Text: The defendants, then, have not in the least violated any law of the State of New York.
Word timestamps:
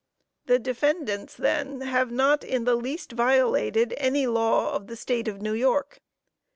The 0.47 0.57
defendants, 0.57 1.35
then, 1.35 1.81
have 1.81 2.09
not 2.09 2.43
in 2.43 2.63
the 2.63 2.73
least 2.73 3.11
violated 3.11 3.93
any 3.97 4.25
law 4.25 4.73
of 4.73 4.87
the 4.87 4.95
State 4.95 5.27
of 5.27 5.43
New 5.43 5.53
York. 5.53 6.01